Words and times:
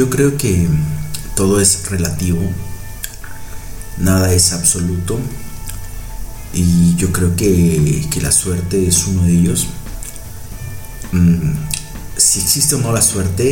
yo 0.00 0.08
creo 0.08 0.38
que 0.38 0.66
todo 1.36 1.60
es 1.60 1.90
relativo, 1.90 2.40
nada 3.98 4.32
es 4.32 4.54
absoluto 4.54 5.20
y 6.54 6.96
yo 6.96 7.12
creo 7.12 7.36
que, 7.36 8.08
la 8.22 8.32
suerte 8.32 8.88
es 8.88 9.06
uno 9.06 9.24
de 9.24 9.32
ellos. 9.32 9.66
Mm, 11.12 11.52
si 12.16 12.40
existe 12.40 12.76
o 12.76 12.78
no 12.78 12.92
la 12.92 13.02
suerte, 13.02 13.44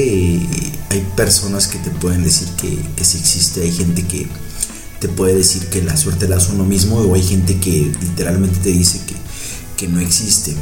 hay 0.88 1.06
personas 1.14 1.68
que 1.68 1.80
te 1.80 1.90
pueden 1.90 2.24
decir 2.24 2.48
que, 2.56 2.80
que 2.96 3.04
sí 3.04 3.18
existe, 3.18 3.60
hay 3.60 3.72
gente 3.72 4.04
que 4.04 4.26
te 5.00 5.08
puede 5.08 5.34
decir 5.34 5.66
que 5.66 5.82
la 5.82 5.98
suerte 5.98 6.28
la 6.28 6.36
hace 6.36 6.52
uno 6.52 6.64
mismo 6.64 6.96
o 6.96 7.14
hay 7.14 7.22
gente 7.22 7.60
que 7.60 7.92
literalmente 8.00 8.58
te 8.60 8.70
dice 8.70 9.02
que, 9.76 9.86
no 9.86 10.00
existe. 10.00 10.56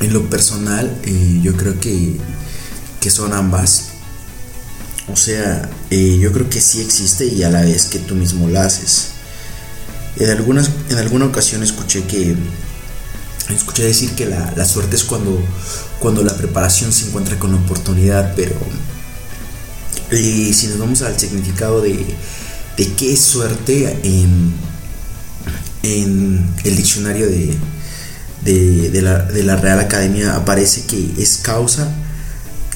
En 0.00 0.12
lo 0.12 0.28
personal, 0.28 1.00
eh, 1.04 1.40
yo 1.40 1.56
creo 1.56 1.78
que, 1.78 2.18
que 3.00 3.10
son 3.10 3.32
ambas. 3.32 3.87
O 5.12 5.16
sea, 5.16 5.68
eh, 5.90 6.18
yo 6.20 6.32
creo 6.32 6.50
que 6.50 6.60
sí 6.60 6.80
existe 6.80 7.26
y 7.26 7.42
a 7.42 7.50
la 7.50 7.62
vez 7.62 7.86
que 7.86 7.98
tú 7.98 8.14
mismo 8.14 8.48
la 8.48 8.64
haces. 8.64 9.08
En, 10.16 10.30
algunas, 10.30 10.70
en 10.90 10.98
alguna 10.98 11.26
ocasión 11.26 11.62
escuché 11.62 12.04
que 12.04 12.36
escuché 13.54 13.84
decir 13.84 14.10
que 14.10 14.26
la, 14.26 14.64
suerte 14.66 14.96
es 14.96 15.04
cuando, 15.04 15.40
cuando 15.98 16.22
la 16.22 16.36
preparación 16.36 16.92
se 16.92 17.06
encuentra 17.06 17.38
con 17.38 17.52
la 17.52 17.58
oportunidad, 17.58 18.34
pero 18.36 18.54
eh, 20.10 20.52
si 20.52 20.66
nos 20.66 20.78
vamos 20.78 21.00
al 21.02 21.18
significado 21.18 21.80
de, 21.80 22.04
de 22.76 22.92
qué 22.94 23.12
es 23.14 23.20
suerte 23.20 23.98
en, 24.02 24.52
en 25.82 26.54
el 26.64 26.76
diccionario 26.76 27.26
de, 27.26 27.56
de, 28.44 29.02
la, 29.02 29.22
de 29.22 29.42
la 29.42 29.56
Real 29.56 29.80
Academia 29.80 30.36
aparece 30.36 30.82
que 30.82 31.14
es 31.18 31.38
causa 31.38 31.90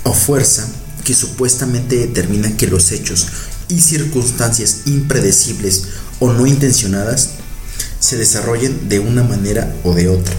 o 0.05 0.15
fuerza 0.15 0.69
que 1.05 1.15
supuestamente 1.15 1.97
determina 1.97 2.57
que 2.57 2.67
los 2.67 2.93
hechos 2.93 3.27
y 3.69 3.81
circunstancias 3.81 4.83
impredecibles 4.87 5.85
o 6.21 6.33
no 6.33 6.47
intencionadas 6.47 7.31
se 8.01 8.17
desarrollen 8.17 8.89
de 8.89 9.01
una 9.01 9.23
manera 9.23 9.75
o 9.85 9.95
de 9.95 10.09
otra. 10.09 10.35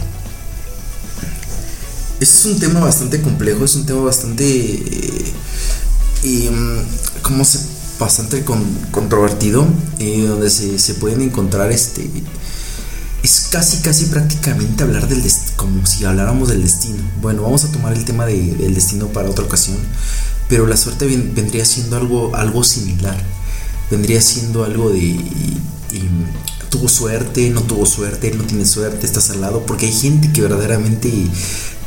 Este 2.19 2.38
es 2.38 2.45
un 2.45 2.59
tema 2.59 2.79
bastante 2.79 3.21
complejo, 3.21 3.65
es 3.65 3.75
un 3.75 3.85
tema 3.85 4.01
bastante... 4.01 4.45
Eh, 6.23 6.49
mm, 6.49 7.21
¿Cómo 7.21 7.43
se 7.43 7.59
bastante 7.99 8.43
controvertido, 8.91 9.66
eh, 9.99 10.25
donde 10.27 10.49
se, 10.49 10.93
pueden 10.95 11.21
encontrar 11.21 11.71
este... 11.71 12.09
Es 13.23 13.47
casi, 13.49 13.77
casi 13.77 14.07
prácticamente 14.07 14.83
hablar 14.83 15.07
del 15.07 15.23
como 15.55 15.85
si 15.85 16.03
habláramos 16.03 16.49
del 16.49 16.61
destino. 16.61 17.01
Bueno, 17.21 17.43
vamos 17.43 17.63
a 17.63 17.71
tomar 17.71 17.93
el 17.93 18.03
tema 18.03 18.25
del 18.25 18.73
destino 18.73 19.07
para 19.07 19.29
otra 19.29 19.45
ocasión, 19.45 19.77
pero 20.53 20.67
la 20.67 20.77
suerte 20.77 21.07
vendría 21.07 21.65
siendo 21.65 21.97
algo, 21.97 22.35
algo 22.35 22.63
similar. 22.63 23.17
Vendría 23.89 24.21
siendo 24.21 24.63
algo 24.63 24.91
de... 24.91 25.17
tuvo 26.69 26.87
suerte, 26.87 27.49
no 27.49 27.63
tuvo 27.63 27.87
suerte, 27.87 28.31
no 28.35 28.43
tiene 28.43 28.63
suerte, 28.63 29.07
estás 29.07 29.31
al 29.31 29.41
lado, 29.41 29.65
porque 29.65 29.87
hay 29.87 29.91
gente 29.91 30.31
que 30.31 30.43
verdaderamente 30.43 31.11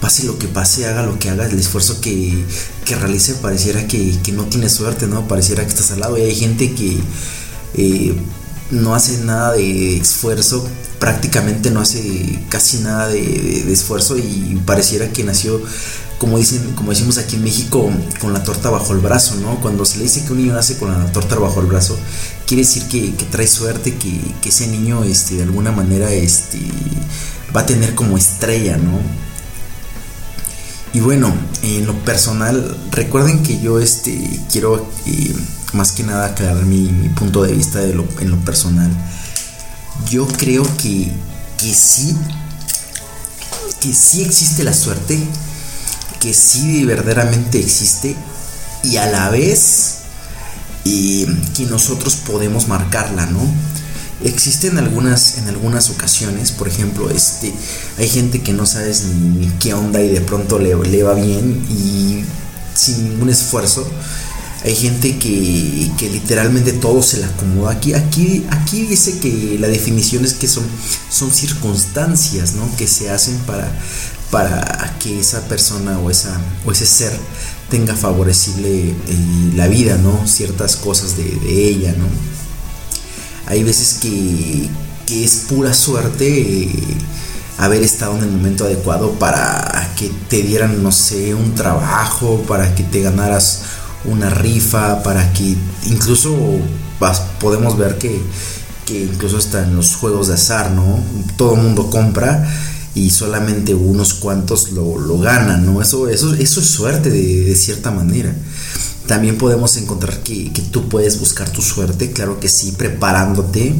pase 0.00 0.24
lo 0.24 0.36
que 0.40 0.48
pase, 0.48 0.84
haga 0.84 1.04
lo 1.04 1.16
que 1.16 1.30
haga, 1.30 1.46
el 1.46 1.56
esfuerzo 1.56 2.00
que, 2.00 2.44
realice 2.90 3.34
pareciera 3.34 3.86
que, 3.86 4.18
no 4.32 4.46
tiene 4.46 4.68
suerte, 4.68 5.06
¿no? 5.06 5.28
Pareciera 5.28 5.62
que 5.62 5.68
estás 5.68 5.92
al 5.92 6.00
lado 6.00 6.18
y 6.18 6.22
hay 6.22 6.34
gente 6.34 6.74
que 6.74 6.98
eh, 7.74 8.16
no 8.72 8.96
hace 8.96 9.18
nada 9.18 9.52
de 9.52 9.98
esfuerzo, 9.98 10.68
prácticamente 10.98 11.70
no 11.70 11.82
hace 11.82 12.40
casi 12.48 12.78
nada 12.78 13.06
de, 13.06 13.72
esfuerzo 13.72 14.18
y 14.18 14.60
pareciera 14.66 15.12
que 15.12 15.22
nació, 15.22 15.62
como 16.18 16.38
dicen, 16.38 16.72
como 16.74 16.90
decimos 16.90 17.18
aquí 17.18 17.36
en 17.36 17.44
México, 17.44 17.90
con 18.20 18.32
la 18.32 18.42
torta 18.42 18.70
bajo 18.70 18.92
el 18.92 19.00
brazo, 19.00 19.34
¿no? 19.36 19.60
Cuando 19.60 19.84
se 19.84 19.98
le 19.98 20.04
dice 20.04 20.24
que 20.24 20.32
un 20.32 20.38
niño 20.38 20.54
nace 20.54 20.78
con 20.78 20.90
la 20.90 21.12
torta 21.12 21.36
bajo 21.36 21.60
el 21.60 21.66
brazo, 21.66 21.98
quiere 22.46 22.62
decir 22.62 22.84
que, 22.88 23.12
trae 23.30 23.46
suerte, 23.46 23.96
que, 23.96 24.48
ese 24.48 24.66
niño 24.68 25.04
este, 25.04 25.34
de 25.34 25.42
alguna 25.42 25.72
manera 25.72 26.10
este, 26.10 26.58
va 27.54 27.62
a 27.62 27.66
tener 27.66 27.94
como 27.94 28.16
estrella, 28.16 28.78
¿no? 28.78 28.98
Y 30.94 31.00
bueno, 31.00 31.34
en 31.62 31.86
lo 31.86 31.92
personal, 32.04 32.74
recuerden 32.90 33.42
que 33.42 33.60
yo 33.60 33.78
este, 33.78 34.18
quiero 34.50 34.88
eh, 35.04 35.34
más 35.74 35.92
que 35.92 36.02
nada 36.02 36.26
aclarar 36.26 36.64
mi, 36.64 36.86
punto 37.10 37.42
de 37.42 37.52
vista 37.52 37.80
de 37.80 37.92
lo, 37.92 38.06
en 38.20 38.30
lo 38.30 38.38
personal. 38.38 38.90
Yo 40.08 40.26
creo 40.26 40.62
que, 40.78 41.12
que 41.58 41.74
sí, 41.74 42.16
que 43.80 43.92
sí 43.92 44.22
existe 44.22 44.64
la 44.64 44.72
suerte, 44.72 45.18
que 46.26 46.34
sí 46.34 46.84
verdaderamente 46.84 47.60
existe 47.60 48.16
y 48.82 48.96
a 48.96 49.06
la 49.06 49.30
vez 49.30 49.98
eh, 50.84 51.24
que 51.56 51.66
nosotros 51.66 52.16
podemos 52.16 52.66
marcarla, 52.66 53.26
¿no? 53.26 53.48
Existen 54.24 54.76
algunas, 54.76 55.38
en 55.38 55.46
algunas 55.46 55.88
ocasiones, 55.88 56.50
por 56.50 56.66
ejemplo, 56.66 57.10
este, 57.10 57.54
hay 57.96 58.08
gente 58.08 58.42
que 58.42 58.52
no 58.52 58.66
sabes 58.66 59.04
ni, 59.04 59.46
qué 59.60 59.74
onda 59.74 60.02
y 60.02 60.08
de 60.08 60.20
pronto 60.20 60.58
le, 60.58 60.74
le, 60.74 61.02
va 61.04 61.14
bien 61.14 61.64
y 61.70 62.24
sin 62.74 63.08
ningún 63.08 63.28
esfuerzo. 63.28 63.86
Hay 64.64 64.74
gente 64.74 65.16
que, 65.18 65.92
que, 65.96 66.10
literalmente 66.10 66.72
todo 66.72 67.04
se 67.04 67.18
le 67.18 67.26
acomoda. 67.26 67.70
Aquí, 67.70 67.94
aquí, 67.94 68.44
aquí 68.50 68.82
dice 68.82 69.20
que 69.20 69.58
la 69.60 69.68
definición 69.68 70.24
es 70.24 70.34
que 70.34 70.48
son, 70.48 70.64
son 71.08 71.30
circunstancias 71.30 72.54
¿no? 72.54 72.68
que 72.76 72.88
se 72.88 73.10
hacen 73.10 73.36
para, 73.46 73.70
para 74.30 74.96
que 74.98 75.20
esa 75.20 75.42
persona 75.48 75.98
o, 75.98 76.10
esa, 76.10 76.40
o 76.64 76.72
ese 76.72 76.86
ser 76.86 77.12
tenga 77.70 77.94
favorecible 77.94 78.90
eh, 78.90 78.94
la 79.54 79.68
vida, 79.68 79.96
¿no? 79.98 80.26
Ciertas 80.26 80.76
cosas 80.76 81.16
de, 81.16 81.24
ella, 81.46 81.94
¿no? 81.96 82.06
Hay 83.46 83.62
veces 83.62 83.98
que, 84.00 84.68
es 85.08 85.44
pura 85.48 85.72
suerte 85.72 86.26
eh, 86.26 86.96
haber 87.58 87.82
estado 87.82 88.16
en 88.16 88.24
el 88.24 88.30
momento 88.30 88.64
adecuado 88.64 89.12
para 89.12 89.92
que 89.96 90.10
te 90.28 90.42
dieran, 90.42 90.82
no 90.82 90.90
sé, 90.90 91.32
un 91.34 91.54
trabajo, 91.54 92.42
para 92.48 92.74
que 92.74 92.82
te 92.82 93.02
ganaras 93.02 93.62
una 94.04 94.30
rifa, 94.30 95.02
para 95.02 95.32
que 95.32 95.56
incluso 95.84 96.36
podemos 97.40 97.78
ver 97.78 97.98
que, 97.98 98.20
incluso 98.88 99.36
hasta 99.36 99.62
en 99.62 99.76
los 99.76 99.94
juegos 99.94 100.28
de 100.28 100.34
azar, 100.34 100.72
¿no? 100.72 100.98
Todo 101.36 101.54
el 101.54 101.62
mundo 101.62 101.88
compra 101.88 102.46
y 102.96 103.10
solamente 103.10 103.74
unos 103.74 104.14
cuantos 104.14 104.72
lo, 104.72 105.18
ganan, 105.18 105.66
¿no? 105.66 105.80
Eso, 105.82 106.08
eso, 106.08 106.34
eso 106.34 106.60
es 106.60 106.66
suerte 106.66 107.10
de, 107.10 107.44
de 107.44 107.54
cierta 107.54 107.90
manera. 107.90 108.34
También 109.06 109.38
podemos 109.38 109.76
encontrar 109.76 110.20
que, 110.20 110.50
tú 110.72 110.88
puedes 110.88 111.20
buscar 111.20 111.48
tu 111.50 111.62
suerte, 111.62 112.10
claro 112.10 112.40
que 112.40 112.48
sí, 112.48 112.72
preparándote, 112.72 113.74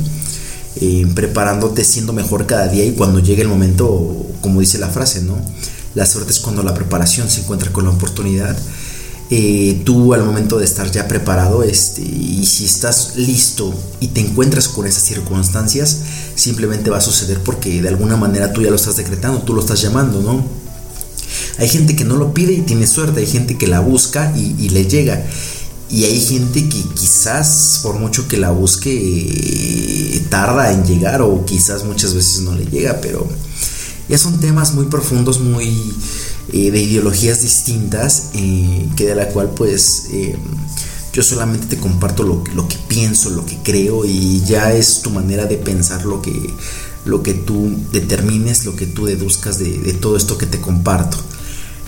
eh, 0.77 1.07
preparándote 1.15 1.83
siendo 1.83 2.13
mejor 2.13 2.47
cada 2.47 2.69
día 2.69 2.85
y 2.85 2.93
cuando 2.93 3.19
llegue 3.19 3.43
el 3.43 3.49
momento, 3.49 4.27
como 4.41 4.61
dice 4.61 4.79
la 4.79 4.89
frase, 4.89 5.23
¿no? 5.23 5.37
La 5.95 6.07
suerte 6.07 6.31
es 6.31 6.39
cuando 6.39 6.63
la 6.63 6.75
preparación 6.75 7.29
se 7.29 7.41
encuentra 7.41 7.73
con 7.73 7.87
la 7.87 7.91
oportunidad. 7.91 8.57
Eh, 9.29 9.83
tú 9.85 10.15
al 10.15 10.25
momento 10.25 10.57
de 10.57 10.65
estar 10.65 10.89
ya 10.93 11.09
preparado 11.09 11.65
este, 11.65 12.01
y 12.01 12.47
si 12.47 12.65
estás 12.65 13.17
listo 13.17 13.75
y 13.99 14.09
te 14.09 14.21
encuentras 14.21 14.69
con 14.69 14.87
esas 14.87 15.03
circunstancias, 15.03 15.99
simplemente 16.37 16.91
va 16.91 16.99
a 16.99 17.01
suceder 17.01 17.41
porque 17.43 17.83
de 17.83 17.89
alguna 17.89 18.17
manera 18.17 18.53
tú 18.53 18.63
ya 18.63 18.71
lo 18.71 18.77
estás 18.77 18.97
decretando, 18.97 19.43
tú 19.43 19.53
lo 19.53 19.63
estás 19.63 19.83
llamando, 19.83 20.23
¿no? 20.23 20.45
Hay 21.59 21.69
gente 21.69 21.97
que 21.97 22.05
no 22.05 22.17
lo 22.17 22.35
pide 22.35 22.53
y 22.53 22.61
tiene 22.61 22.87
suerte, 22.87 23.21
hay 23.21 23.27
gente 23.27 23.59
que 23.59 23.67
la 23.67 23.81
busca 23.81 24.33
y, 24.37 24.69
le 24.69 24.85
llega. 24.87 25.27
Y 25.91 26.05
hay 26.05 26.21
gente 26.21 26.69
que 26.69 26.83
quizás 26.95 27.81
por 27.83 27.97
mucho 27.97 28.29
que 28.29 28.37
la 28.37 28.51
busque 28.51 30.23
tarda 30.29 30.73
en 30.73 30.85
llegar 30.85 31.23
o 31.23 31.45
quizás 31.45 31.85
muchas 31.85 32.15
veces 32.15 32.41
no 32.41 32.55
le 32.55 32.67
llega, 32.67 33.01
pero 33.01 33.27
ya 34.09 34.19
son 34.19 34.39
temas 34.39 34.75
muy 34.75 34.87
profundos, 34.87 35.41
muy 35.41 35.95
eh, 36.53 36.71
de 36.71 36.81
ideologías 36.81 37.43
distintas, 37.43 38.31
eh, 38.35 38.89
que 38.97 39.07
de 39.07 39.15
la 39.15 39.29
cual 39.29 39.51
pues 39.51 40.09
yo 41.13 41.23
solamente 41.23 41.67
te 41.67 41.79
comparto 41.79 42.23
lo, 42.23 42.45
lo, 42.55 42.69
que 42.69 42.77
pienso, 42.89 43.31
lo 43.31 43.47
que 43.47 43.57
creo 43.63 44.05
y 44.05 44.43
ya 44.45 44.73
es 44.73 45.01
tu 45.01 45.11
manera 45.11 45.47
de 45.47 45.57
pensar 45.57 46.05
lo 46.05 46.21
que, 46.21 46.55
lo 47.07 47.23
que 47.23 47.35
tú 47.35 47.75
determines, 47.93 48.67
lo 48.67 48.77
que 48.77 48.87
tú 48.87 49.07
deduzcas 49.07 49.59
de, 49.59 49.95
todo 49.95 50.17
esto 50.17 50.37
que 50.37 50.47
te 50.47 50.61
comparto. 50.61 51.17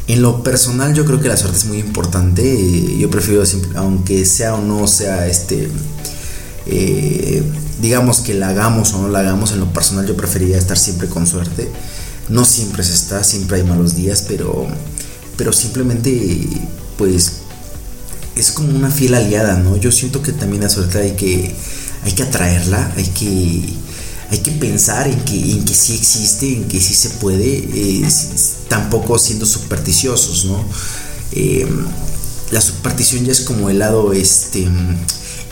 En 0.06 0.22
lo 0.22 0.42
personal 0.42 0.94
yo 0.94 1.04
creo 1.04 1.20
que 1.20 1.28
la 1.28 1.36
suerte 1.36 1.58
es 1.58 1.66
muy 1.66 1.78
importante. 1.78 2.96
Yo 2.96 3.10
prefiero, 3.10 3.42
aunque 3.76 4.24
sea 4.24 4.54
o 4.54 4.62
no 4.62 4.86
sea 4.86 5.26
este, 5.26 5.68
eh, 6.66 7.42
digamos 7.82 8.20
que 8.20 8.32
la 8.32 8.48
hagamos 8.48 8.94
o 8.94 9.02
no 9.02 9.08
la 9.08 9.18
hagamos, 9.18 9.52
en 9.52 9.60
lo 9.60 9.72
personal 9.72 10.06
yo 10.06 10.16
preferiría 10.16 10.56
estar 10.56 10.78
siempre 10.78 11.08
con 11.08 11.26
suerte. 11.26 11.68
No 12.28 12.44
siempre 12.44 12.82
se 12.84 12.94
está, 12.94 13.24
siempre 13.24 13.58
hay 13.58 13.64
malos 13.64 13.96
días, 13.96 14.24
pero, 14.26 14.66
pero 15.36 15.52
simplemente 15.52 16.46
pues 16.96 17.32
es 18.36 18.50
como 18.52 18.76
una 18.76 18.90
fiel 18.90 19.14
aliada, 19.14 19.56
¿no? 19.56 19.76
Yo 19.76 19.90
siento 19.92 20.22
que 20.22 20.32
también 20.32 20.62
la 20.62 20.68
suerte 20.68 20.98
hay 20.98 21.12
que, 21.12 21.54
hay 22.04 22.12
que 22.12 22.22
atraerla, 22.22 22.92
hay 22.96 23.06
que 23.06 23.74
hay 24.30 24.38
que 24.38 24.50
pensar 24.52 25.08
en 25.08 25.18
que, 25.20 25.52
en 25.52 25.64
que 25.64 25.74
sí 25.74 25.94
existe, 25.94 26.52
en 26.52 26.68
que 26.68 26.80
sí 26.80 26.92
se 26.94 27.10
puede, 27.10 28.06
tampoco 28.68 29.18
siendo 29.18 29.46
supersticiosos, 29.46 30.44
¿no? 30.44 30.62
Em, 31.32 31.86
la 32.50 32.60
superstición 32.60 33.24
ya 33.24 33.32
es 33.32 33.40
como 33.40 33.70
el 33.70 33.78
lado 33.78 34.12
este 34.12 34.68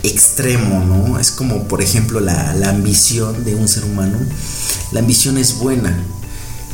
extremo, 0.03 0.85
¿no? 0.85 1.19
Es 1.19 1.31
como 1.31 1.69
por 1.69 1.83
ejemplo 1.83 2.21
la, 2.21 2.53
ambición 2.69 3.45
de 3.45 3.55
un 3.55 3.69
ser 3.69 3.85
humano. 3.85 4.19
La 4.93 5.01
ambición 5.01 5.39
es 5.39 5.59
buena. 5.59 6.05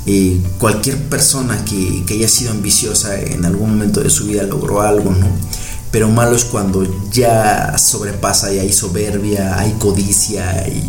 Eh, 0.05 0.41
cualquier 0.59 0.99
persona 1.09 1.65
que, 1.65 2.05
que, 2.05 2.15
haya 2.15 2.29
sido 2.29 2.51
ambiciosa 2.51 3.21
en 3.21 3.45
algún 3.45 3.71
momento 3.71 4.01
de 4.01 4.11
su 4.11 4.27
vida 4.27 4.43
logró 4.43 4.81
algo, 4.81 5.13
¿no? 5.13 5.29
Pero 5.93 6.09
malo 6.09 6.35
es 6.35 6.45
cuando 6.45 6.85
ya 7.11 7.77
sobrepasa 7.79 8.53
y 8.53 8.59
hay 8.59 8.73
soberbia, 8.73 9.59
hay 9.59 9.73
codicia, 9.73 10.67
y 10.67 10.83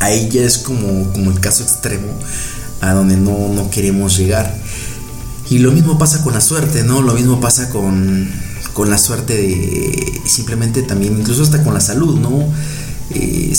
ahí 0.00 0.28
ya 0.30 0.42
es 0.42 0.58
como, 0.58 1.10
como 1.12 1.30
el 1.30 1.40
caso 1.40 1.62
extremo 1.62 2.12
a 2.80 2.92
donde 2.92 3.16
no, 3.16 3.48
no 3.48 3.70
queremos 3.70 4.16
llegar. 4.16 4.54
Y 5.50 5.58
lo 5.58 5.72
mismo 5.72 5.98
pasa 5.98 6.22
con 6.22 6.34
la 6.34 6.40
suerte, 6.40 6.84
¿no? 6.84 7.00
Lo 7.00 7.14
mismo 7.14 7.40
pasa 7.40 7.70
con, 7.70 8.30
con 8.74 8.90
la 8.90 8.98
suerte 8.98 9.34
de 9.34 10.20
simplemente 10.26 10.82
también, 10.82 11.18
incluso 11.18 11.42
hasta 11.42 11.64
con 11.64 11.74
la 11.74 11.80
salud, 11.80 12.18
¿no? 12.20 12.44
Eh, 13.10 13.52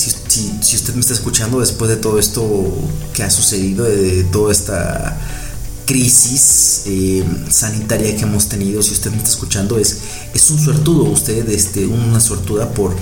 si, 0.62 0.76
usted 0.76 0.94
me 0.94 1.02
está 1.02 1.14
escuchando 1.14 1.60
después 1.60 1.90
de 1.90 1.98
todo 1.98 2.20
esto 2.20 2.44
que 3.14 3.24
ha 3.24 3.30
sucedido, 3.30 3.86
de, 3.86 4.24
toda 4.26 4.52
esta 4.52 5.20
crisis 5.86 6.84
eh, 6.86 7.24
sanitaria 7.50 8.16
que 8.16 8.24
hemos 8.24 8.48
tenido, 8.48 8.82
si 8.84 8.94
usted 8.94 9.12
me 9.12 9.18
está 9.18 9.30
escuchando, 9.30 9.80
es, 9.80 10.00
es 10.34 10.50
un 10.52 10.60
suertudo, 10.60 11.04
usted, 11.06 11.50
este, 11.50 11.86
una 11.88 12.20
suertuda 12.20 12.72
por, 12.74 12.96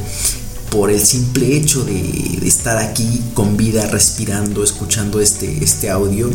por 0.69 0.89
el 0.89 1.01
simple 1.01 1.55
hecho 1.57 1.83
de, 1.83 2.39
estar 2.45 2.77
aquí 2.77 3.21
con 3.33 3.57
vida, 3.57 3.87
respirando, 3.87 4.63
escuchando 4.63 5.19
este, 5.19 5.63
este 5.63 5.89
audio 5.89 6.29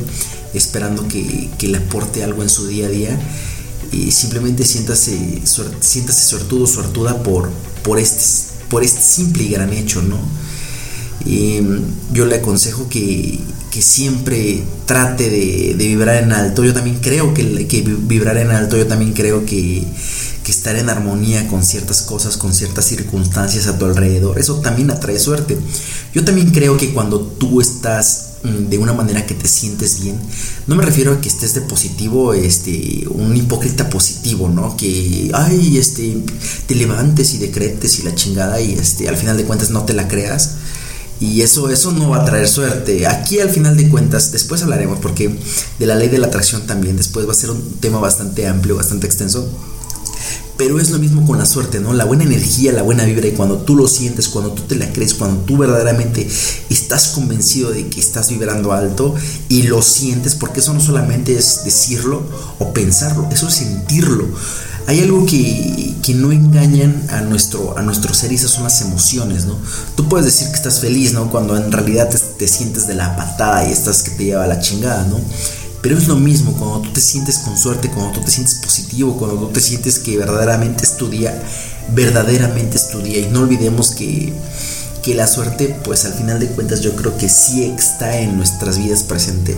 esperando 0.55 1.07
que, 1.09 1.51
le 1.61 1.79
aporte 1.79 2.23
algo 2.23 2.43
en 2.43 2.51
su 2.51 2.67
día 2.67 2.87
a 2.87 2.91
día. 2.91 3.21
Y 3.91 4.11
simplemente 4.11 4.65
siéntase, 4.65 5.43
siéntase 5.81 6.29
suertudo, 6.29 6.67
suertuda 6.67 7.23
por, 7.23 7.51
por, 7.83 7.99
este, 7.99 8.25
por 8.69 8.83
este 8.83 9.03
simple 9.03 9.45
y 9.45 9.49
gran 9.49 9.73
hecho, 9.73 10.01
¿no? 10.03 10.19
Yo 12.12 12.26
le 12.26 12.37
aconsejo 12.37 12.88
que, 12.88 13.41
siempre 13.81 14.62
trate 14.87 15.31
de, 15.31 15.75
vibrar 15.76 16.23
en 16.23 16.32
alto. 16.32 16.64
Yo 16.64 16.73
también 16.73 16.99
creo 17.00 17.35
que, 17.35 17.67
que 17.67 17.82
vibrar 17.82 18.37
en 18.37 18.50
alto, 18.50 18.76
yo 18.76 18.87
también 18.87 19.12
creo 19.12 19.44
que, 19.47 19.85
que 20.44 20.53
estar 20.53 20.76
en 20.76 20.88
armonía 20.88 21.49
con 21.49 21.64
ciertas 21.64 22.03
cosas, 22.03 22.37
con 22.37 22.55
ciertas 22.55 22.85
circunstancias 22.85 23.67
a 23.67 23.79
tu 23.79 23.87
alrededor, 23.87 24.38
eso 24.38 24.56
también 24.61 24.91
atrae 24.91 25.19
suerte. 25.19 25.59
Yo 26.14 26.25
también 26.25 26.50
creo 26.50 26.76
que 26.76 26.93
cuando 26.93 27.20
tú 27.20 27.61
estás 27.61 28.32
Mm, 28.44 28.70
de 28.70 28.79
una 28.79 28.93
manera 28.93 29.25
que 29.25 29.35
te 29.35 29.47
sientes 29.47 30.00
bien. 30.03 30.19
No 30.67 30.75
me 30.75 30.85
refiero 30.85 31.12
a 31.12 31.20
que 31.20 31.29
estés 31.29 31.55
de 31.55 31.61
positivo, 31.61 32.35
este, 32.35 33.05
un 33.08 33.37
hipócrita 33.37 33.88
positivo, 33.88 34.49
¿no? 34.49 34.76
Que, 34.76 35.31
ay, 35.32 35.79
este, 35.79 36.17
te 36.67 36.75
levantes 36.75 37.35
y 37.35 37.38
decretes 37.38 38.00
y 38.00 38.03
la 38.03 38.15
chingada 38.17 38.61
y 38.61 38.73
este, 38.73 39.08
al 39.08 39.17
final 39.17 39.37
de 39.37 39.44
cuentas 39.44 39.70
no 39.70 39.85
te 39.85 39.93
la 39.93 40.08
creas. 40.08 40.56
Y 41.23 41.43
eso, 41.43 41.71
eso 41.71 41.93
no 41.93 42.11
va 42.11 42.23
a 42.23 42.25
traer 42.25 42.49
suerte. 42.49 43.07
Aquí 43.07 43.39
al 43.39 43.49
final 43.49 43.77
de 43.77 43.89
cuentas, 43.89 44.33
después 44.33 44.63
hablaremos 44.63 44.99
porque 44.99 45.39
de 45.79 45.87
la 45.87 45.95
ley 45.95 46.09
de 46.09 46.19
la 46.19 46.27
atracción 46.27 46.67
también, 46.67 46.97
después 46.97 47.29
va 47.29 47.33
a 47.33 47.37
ser 47.37 47.53
un 47.53 47.63
tema 47.79 48.01
bastante 48.01 48.49
amplio, 48.49 48.75
bastante 48.75 49.07
extenso 49.07 49.49
pero 50.57 50.79
es 50.79 50.91
lo 50.91 51.01
mismo 51.01 51.27
con 51.27 51.39
la 51.39 51.47
suerte, 51.47 51.81
¿no? 51.81 51.93
La 51.93 52.05
buena 52.05 52.23
energía, 52.23 52.73
la 52.73 52.83
buena 52.83 53.05
vibra, 53.05 53.27
y 53.27 53.33
cuando 53.33 53.57
tú 53.59 53.75
lo 53.75 53.89
sientes, 53.89 54.29
cuando 54.29 54.53
tú 54.53 54.63
te 54.63 54.77
la 54.77 54.93
crees, 54.93 55.15
cuando 55.15 55.43
tú 55.43 55.57
verdaderamente 55.57 56.29
estás 56.71 57.09
convencido 57.09 57.71
de 57.71 57.89
que 57.89 57.99
estás 57.99 58.31
vibrando 58.31 58.73
alto 58.73 59.15
y 59.49 59.65
lo 59.65 59.83
sientes, 59.83 60.37
porque 60.37 60.61
eso 60.61 60.73
no 60.73 60.81
solamente 60.81 61.37
es 61.37 61.65
decirlo 61.65 62.23
o 62.61 62.73
pensarlo, 62.73 63.29
eso 63.33 63.49
es 63.49 63.55
sentirlo. 63.55 64.29
Hay 64.87 65.00
algo 65.00 65.25
que, 65.26 65.90
no 66.14 66.31
engañan 66.31 67.06
a 67.08 67.23
nuestro, 67.23 67.79
a 67.79 67.82
nuestro 67.82 68.12
ser 68.12 68.32
y 68.32 68.34
esas 68.34 68.50
son 68.50 68.64
las 68.64 68.82
emociones, 68.82 69.46
¿no? 69.46 69.56
Tú 69.96 70.08
puedes 70.08 70.26
decir 70.26 70.49
que 70.49 70.55
estás 70.56 70.81
feliz, 70.81 71.14
¿no? 71.14 71.31
Cuando 71.31 71.56
en 71.56 71.73
realidad 71.73 72.11
te, 72.11 72.19
te 72.19 72.46
sientes 72.46 72.87
de 72.87 72.94
la 72.94 73.17
patada 73.17 73.67
y 73.67 73.73
estás 73.73 74.02
que 74.02 74.11
te 74.11 74.25
lleva 74.25 74.46
la 74.46 74.61
chingada, 74.61 75.06
¿no? 75.06 75.19
Pero 75.82 75.99
es 75.99 76.06
lo 76.06 76.17
mismo 76.17 76.52
cuando 76.52 76.82
tú 76.82 76.93
te 76.93 77.00
sientes 77.00 77.38
con 77.38 77.58
suerte, 77.58 77.90
cuando 77.90 78.12
tú 78.12 78.25
te 78.25 78.31
sientes 78.31 78.56
positivo, 78.56 79.17
cuando 79.17 79.37
tú 79.38 79.49
te 79.49 79.61
sientes 79.61 79.99
que 79.99 80.17
verdaderamente 80.17 80.84
estudia, 80.84 81.43
verdaderamente 81.93 82.76
estudia. 82.76 83.19
Y 83.19 83.26
no 83.26 83.40
olvidemos 83.40 83.90
que, 83.90 84.32
que 85.02 85.14
la 85.14 85.26
suerte, 85.26 85.76
pues 85.82 86.05
al 86.05 86.14
final 86.14 86.38
de 86.38 86.46
cuentas 86.46 86.82
yo 86.82 86.94
creo 86.94 87.17
que 87.19 87.29
sí 87.29 87.64
está 87.64 88.17
en 88.19 88.37
nuestras 88.37 88.79
vidas 88.79 89.02
presente. 89.02 89.56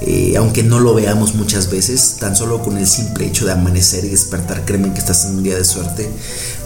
Eh, 0.00 0.36
aunque 0.36 0.62
no 0.62 0.78
lo 0.78 0.94
veamos 0.94 1.34
muchas 1.34 1.70
veces, 1.70 2.16
tan 2.20 2.36
solo 2.36 2.62
con 2.62 2.78
el 2.78 2.86
simple 2.86 3.26
hecho 3.26 3.46
de 3.46 3.52
amanecer 3.52 4.04
y 4.04 4.10
despertar, 4.10 4.64
créeme 4.64 4.92
que 4.92 5.00
estás 5.00 5.24
en 5.24 5.36
un 5.36 5.42
día 5.42 5.56
de 5.56 5.64
suerte. 5.64 6.08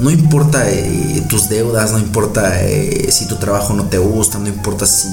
No 0.00 0.10
importa 0.10 0.70
eh, 0.70 1.24
tus 1.30 1.48
deudas, 1.48 1.92
no 1.92 1.98
importa 1.98 2.62
eh, 2.62 3.10
si 3.10 3.26
tu 3.26 3.36
trabajo 3.36 3.72
no 3.72 3.86
te 3.86 3.96
gusta, 3.96 4.38
no 4.38 4.48
importa 4.48 4.84
si, 4.84 5.08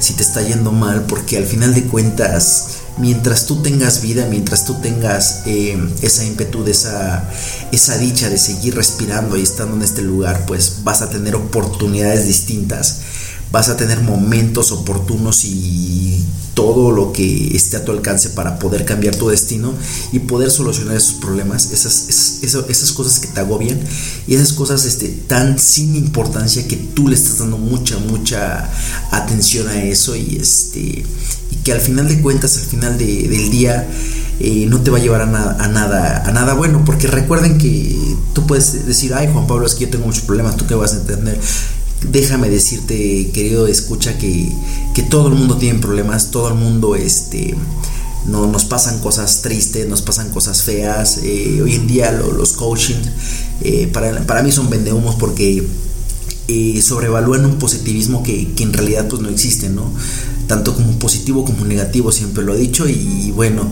si 0.00 0.14
te 0.14 0.22
está 0.22 0.40
yendo 0.40 0.72
mal, 0.72 1.02
porque 1.02 1.36
al 1.36 1.44
final 1.44 1.74
de 1.74 1.84
cuentas, 1.84 2.68
mientras 2.96 3.44
tú 3.44 3.60
tengas 3.60 4.00
vida, 4.00 4.26
mientras 4.30 4.64
tú 4.64 4.74
tengas 4.80 5.42
esa 5.46 6.24
impetud, 6.24 6.66
esa, 6.68 7.28
esa 7.70 7.98
dicha 7.98 8.30
de 8.30 8.38
seguir 8.38 8.76
respirando 8.76 9.36
y 9.36 9.42
estando 9.42 9.76
en 9.76 9.82
este 9.82 10.00
lugar, 10.00 10.46
pues 10.46 10.78
vas 10.84 11.02
a 11.02 11.10
tener 11.10 11.36
oportunidades 11.36 12.26
distintas 12.26 13.00
vas 13.52 13.68
a 13.68 13.76
tener 13.76 14.00
momentos 14.00 14.72
oportunos 14.72 15.44
y 15.44 16.22
todo 16.56 16.90
lo 16.90 17.12
que 17.12 17.54
esté 17.54 17.76
a 17.76 17.84
tu 17.84 17.92
alcance 17.92 18.30
para 18.30 18.58
poder 18.58 18.86
cambiar 18.86 19.14
tu 19.14 19.28
destino 19.28 19.74
y 20.10 20.20
poder 20.20 20.50
solucionar 20.50 20.96
esos 20.96 21.16
problemas, 21.16 21.70
esas, 21.70 22.08
esas, 22.42 22.92
cosas 22.92 23.20
que 23.20 23.26
te 23.28 23.40
agobian 23.40 23.78
y 24.26 24.36
esas 24.36 24.54
cosas 24.54 24.86
este, 24.86 25.08
tan 25.08 25.58
sin 25.58 25.94
importancia 25.94 26.66
que 26.66 26.76
tú 26.76 27.08
le 27.08 27.14
estás 27.14 27.40
dando 27.40 27.58
mucha, 27.58 27.98
mucha 27.98 28.70
atención 29.10 29.68
a 29.68 29.84
eso 29.84 30.16
y, 30.16 30.38
este, 30.40 30.80
y 30.80 31.56
que 31.62 31.72
al 31.72 31.80
final 31.82 32.08
de 32.08 32.22
cuentas, 32.22 32.56
al 32.56 32.64
final 32.64 32.96
del 32.96 33.50
día, 33.50 33.86
eh, 34.40 34.64
no 34.66 34.80
te 34.80 34.90
va 34.90 34.96
a 34.96 35.02
llevar 35.02 35.20
a, 35.20 35.62
a, 35.62 35.68
nada, 35.68 36.22
a 36.26 36.32
nada 36.32 36.54
bueno, 36.54 36.86
porque 36.86 37.06
recuerden 37.06 37.58
que 37.58 38.16
tú 38.32 38.46
puedes 38.46 38.86
decir, 38.86 39.12
ay 39.12 39.28
Juan 39.30 39.46
Pablo, 39.46 39.66
es 39.66 39.74
que 39.74 39.84
yo 39.84 39.90
tengo 39.90 40.06
muchos 40.06 40.22
problemas, 40.22 40.56
tú 40.56 40.66
qué 40.66 40.74
vas 40.74 40.94
a 40.94 41.00
entender 41.00 41.38
déjame 42.02 42.48
decirte, 42.48 43.30
querido 43.32 43.66
escucha, 43.66 44.18
que, 44.18 44.52
todo 45.10 45.28
el 45.28 45.34
mundo 45.34 45.56
tiene 45.56 45.78
problemas, 45.78 46.30
todo 46.30 46.48
el 46.48 46.54
mundo 46.54 46.96
este, 46.96 47.54
no, 48.26 48.46
nos 48.46 48.64
pasan 48.64 48.98
cosas 49.00 49.42
tristes, 49.42 49.88
nos 49.88 50.02
pasan 50.02 50.30
cosas 50.30 50.62
feas. 50.62 51.20
Eh, 51.22 51.60
hoy 51.62 51.74
en 51.74 51.86
día 51.86 52.10
los 52.12 52.54
coaching 52.54 52.96
eh, 53.62 53.88
para, 53.92 54.42
mí 54.42 54.50
son 54.50 54.68
vendehumos 54.68 55.14
porque 55.14 55.66
eh, 56.48 56.82
sobrevalúan 56.82 57.44
un 57.44 57.58
positivismo 57.58 58.22
que, 58.22 58.52
en 58.58 58.72
realidad 58.72 59.06
pues 59.08 59.22
no 59.22 59.28
existe, 59.28 59.68
¿no? 59.68 59.92
Tanto 60.48 60.74
como 60.74 60.98
positivo 60.98 61.44
como 61.44 61.64
negativo, 61.64 62.10
siempre 62.10 62.44
lo 62.44 62.54
he 62.54 62.58
dicho, 62.58 62.88
y 62.88 63.32
bueno, 63.32 63.70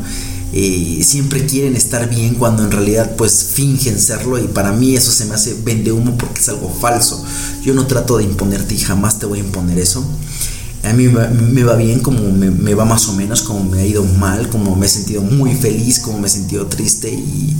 eh, 0.53 1.01
siempre 1.03 1.47
quieren 1.47 1.75
estar 1.75 2.09
bien 2.09 2.35
cuando 2.35 2.65
en 2.65 2.71
realidad 2.71 3.17
pues 3.17 3.51
fingen 3.55 3.99
serlo 3.99 4.39
y 4.39 4.47
para 4.47 4.73
mí 4.73 4.95
eso 4.95 5.11
se 5.11 5.25
me 5.25 5.35
hace 5.35 5.55
vende 5.65 5.91
humo 5.91 6.17
porque 6.17 6.41
es 6.41 6.49
algo 6.49 6.73
falso. 6.73 7.25
Yo 7.65 7.75
no 7.75 7.87
trato 7.87 8.19
de 8.19 8.25
imponerte 8.25 8.75
y 8.75 8.79
jamás 8.79 9.19
te 9.19 9.27
voy 9.27 9.41
a 9.41 9.45
imponer 9.45 9.79
eso. 9.79 10.05
A 10.85 10.93
mí 10.93 11.09
me 11.09 11.65
va 11.65 11.77
bien 11.77 12.01
como 12.01 12.31
me, 12.31 12.75
va 12.75 12.85
más 12.85 13.09
o 13.09 13.15
menos, 13.15 13.41
como 13.41 13.65
me 13.65 13.81
ha 13.81 13.87
ido 13.87 14.05
mal, 14.05 14.51
como 14.51 14.77
me 14.77 14.85
he 14.85 14.89
sentido 14.89 15.23
muy 15.23 15.55
feliz, 15.55 15.99
como 15.99 16.19
me 16.19 16.27
he 16.27 16.31
sentido 16.31 16.67
triste 16.67 17.11
y, 17.11 17.57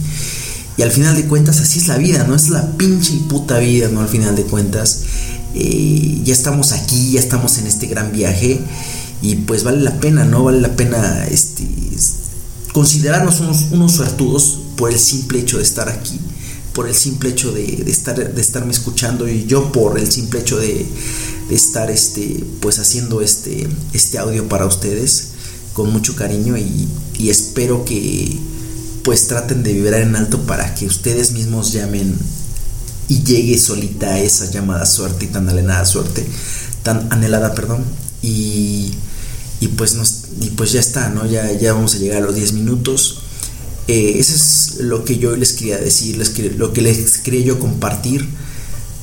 al 0.83 0.91
final 0.91 1.17
de 1.17 1.25
cuentas 1.25 1.61
así 1.61 1.79
es 1.79 1.89
la 1.89 1.97
vida, 1.97 2.27
¿no? 2.29 2.35
Es 2.35 2.51
la 2.51 2.77
pinche 2.77 3.15
y 3.15 3.21
puta 3.21 3.59
vida, 3.59 3.89
¿no? 3.89 4.01
Al 4.01 4.09
final 4.09 4.37
de 4.37 4.43
cuentas 4.43 5.05
eh, 5.55 6.21
ya 6.23 6.33
estamos 6.35 6.73
aquí, 6.73 7.13
ya 7.13 7.21
estamos 7.21 7.59
en 7.59 7.67
este 7.67 7.87
gran 7.87 8.13
viaje 8.13 8.61
y 9.23 9.37
pues 9.37 9.65
vale 9.65 9.81
la 9.81 9.99
pena, 10.01 10.25
¿no? 10.25 10.45
Vale 10.45 10.61
la 10.61 10.77
pena 10.77 11.25
este, 11.27 11.65
considerarnos 12.75 13.39
unos, 13.39 13.67
unos 13.71 13.93
suertudos 13.93 14.59
por 14.77 14.91
el 14.91 14.99
simple 14.99 15.39
hecho 15.39 15.59
de 15.59 15.63
estar 15.63 15.89
aquí, 15.89 16.19
por 16.73 16.89
el 16.89 16.95
simple 16.95 17.31
hecho 17.31 17.53
de, 17.53 17.85
estar, 17.87 18.35
de 18.35 18.41
estarme 18.41 18.73
escuchando 18.73 19.29
y 19.29 19.47
yo 19.47 19.71
por 19.71 19.97
el 19.97 20.11
simple 20.11 20.41
hecho 20.41 20.59
de, 20.59 20.85
estar 21.51 21.89
este, 21.91 22.45
pues 22.61 22.81
haciendo 22.81 23.21
este, 23.21 23.69
este 23.93 24.19
audio 24.19 24.49
para 24.49 24.67
ustedes 24.67 25.29
con 25.73 25.93
mucho 25.93 26.17
cariño 26.17 26.57
y, 26.57 26.89
espero 27.29 27.85
que 27.85 28.39
pues 29.03 29.29
traten 29.29 29.63
de 29.63 29.73
vibrar 29.73 30.01
en 30.01 30.17
alto 30.17 30.41
para 30.43 30.75
que 30.75 30.87
ustedes 30.87 31.33
mismos 31.33 31.73
llamen 31.73 32.19
y 33.09 33.23
llegue 33.23 33.57
solita 33.57 34.19
esa 34.19 34.51
llamada 34.51 34.85
suerte 34.85 35.27
y 35.27 35.29
tan 35.29 35.49
anhelada 35.49 35.85
suerte, 35.85 36.27
tan 36.83 37.13
anhelada, 37.13 37.55
perdón, 37.55 37.85
y, 38.21 38.95
y 39.65 39.69
pues 39.69 39.97
y 40.43 40.51
pues 40.51 40.73
ya 40.73 40.81
está, 40.81 41.09
¿no? 41.09 41.25
Ya, 41.25 41.51
ya 41.53 41.73
vamos 41.73 41.95
a 41.95 41.99
llegar 41.99 42.23
a 42.23 42.27
los 42.27 42.35
10 42.35 42.53
minutos. 42.53 43.21
Eh, 43.89 44.17
eso 44.19 44.35
es 44.35 44.77
lo 44.81 45.05
que 45.05 45.17
yo 45.17 45.37
les 45.37 45.55
quería 45.55 45.79
decir, 45.79 46.19
lo 46.59 46.73
que 46.75 46.83
les 46.83 47.19
quería 47.19 47.41
yo 47.47 47.59
compartir. 47.59 48.29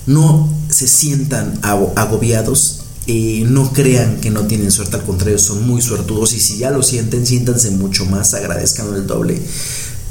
No 0.06 0.53
se 0.70 0.88
sientan 0.88 1.60
agobiados, 1.63 2.82
eh, 3.08 3.44
no 3.48 3.74
crean 3.74 4.22
que 4.22 4.30
no 4.30 4.41
tienen 4.41 4.72
suerte, 4.72 4.98
al 4.98 5.03
contrario, 5.03 5.39
son 5.39 5.68
muy 5.68 5.82
suertudos 5.82 6.34
y 6.34 6.39
si 6.39 6.58
ya 6.58 6.70
lo 6.70 6.84
sienten, 6.84 7.25
siéntanse 7.25 7.72
mucho 7.72 8.06
más, 8.06 8.34
agradezcan 8.34 8.94
el 8.94 9.08
doble, 9.08 9.41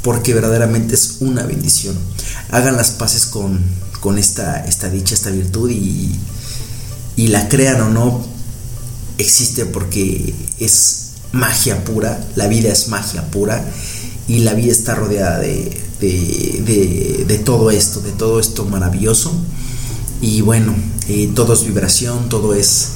porque 0.03 0.35
verdaderamente 0.35 0.97
es 0.97 1.19
una 1.21 1.45
bendición. 1.45 1.97
Hagan 2.51 2.77
las 2.77 2.91
paces 2.91 3.27
con, 3.27 3.61
con 4.01 4.19
esta, 4.19 4.65
esta 4.65 4.89
dicha, 4.91 5.15
esta 5.15 5.31
virtud 5.31 5.71
y, 5.71 6.11
y 7.17 7.29
la 7.29 7.49
crean 7.49 7.81
o 7.83 7.91
no, 7.91 8.40
existe 9.21 9.67
porque 9.67 10.35
es 10.59 11.11
magia 11.33 11.85
pura, 11.85 12.25
la 12.37 12.49
vida 12.49 12.73
es 12.73 12.89
magia 12.89 13.31
pura 13.31 13.65
y 14.29 14.41
la 14.41 14.55
vida 14.55 14.73
está 14.73 14.95
rodeada 14.95 15.39
de, 15.39 15.81
de, 16.01 17.25
de, 17.27 17.39
todo 17.39 17.71
esto, 17.71 18.01
de 18.01 18.13
todo 18.13 18.41
esto 18.41 18.65
maravilloso. 18.65 19.33
Y 20.21 20.41
bueno, 20.41 20.75
eh, 21.09 21.31
todo 21.35 21.55
es 21.55 21.65
vibración, 21.65 22.29
todo 22.29 22.55
es, 22.55 22.91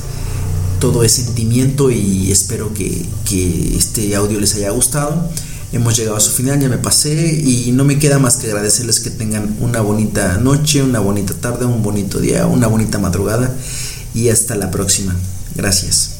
todo 0.80 1.04
es 1.04 1.12
sentimiento 1.12 1.90
y 1.90 2.30
espero 2.30 2.72
que, 2.74 3.04
que 3.24 3.76
este 3.76 4.14
audio 4.14 4.40
les 4.40 4.54
haya 4.54 4.70
gustado. 4.70 5.28
Hemos 5.72 5.96
llegado 5.96 6.16
a 6.16 6.20
su 6.20 6.30
final, 6.30 6.60
ya 6.60 6.68
me 6.68 6.78
pasé 6.78 7.34
y 7.44 7.72
no 7.72 7.84
me 7.84 7.98
queda 7.98 8.20
más 8.20 8.36
que 8.36 8.46
agradecerles 8.46 9.00
que 9.00 9.10
tengan 9.10 9.56
una 9.60 9.80
bonita 9.80 10.38
noche, 10.38 10.82
una 10.82 11.00
bonita 11.00 11.34
tarde, 11.34 11.64
un 11.64 11.82
bonito 11.82 12.20
día, 12.20 12.46
una 12.46 12.68
bonita 12.68 12.98
madrugada 12.98 13.52
y 14.14 14.28
hasta 14.28 14.54
la 14.54 14.70
próxima. 14.70 15.16
Gracias. 15.56 16.13